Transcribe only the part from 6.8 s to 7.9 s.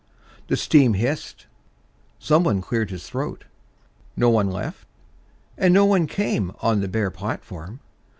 the bare platform.